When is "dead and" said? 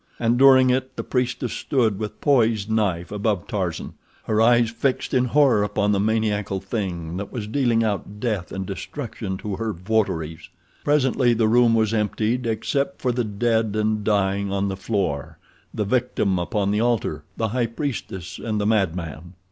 13.23-14.03